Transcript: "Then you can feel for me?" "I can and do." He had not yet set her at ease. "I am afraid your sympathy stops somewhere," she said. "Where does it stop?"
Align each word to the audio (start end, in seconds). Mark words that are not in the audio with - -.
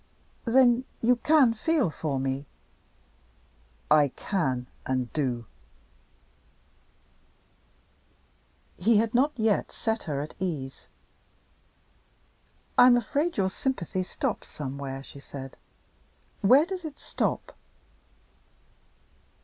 "Then 0.45 0.85
you 1.03 1.15
can 1.17 1.53
feel 1.53 1.91
for 1.91 2.19
me?" 2.19 2.47
"I 3.91 4.07
can 4.07 4.65
and 4.83 5.13
do." 5.13 5.45
He 8.77 8.97
had 8.97 9.13
not 9.13 9.31
yet 9.35 9.71
set 9.71 10.01
her 10.09 10.19
at 10.21 10.33
ease. 10.39 10.87
"I 12.79 12.87
am 12.87 12.97
afraid 12.97 13.37
your 13.37 13.51
sympathy 13.51 14.01
stops 14.01 14.47
somewhere," 14.47 15.03
she 15.03 15.19
said. 15.19 15.55
"Where 16.41 16.65
does 16.65 16.83
it 16.83 16.97
stop?" 16.97 17.53